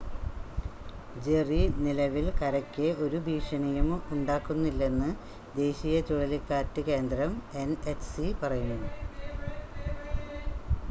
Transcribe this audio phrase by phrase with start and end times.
[1.23, 5.09] Jerry നിലവിൽ കരയ്ക്ക് ഒരു ഭീഷണിയും ഉണ്ടാക്കുന്നില്ലെന്ന്
[5.55, 7.33] ദേശീയ ചുഴലിക്കാറ്റ് കേന്ദ്രം
[7.57, 8.89] എൻ‌എച്ച്‌സി പറയുന്നു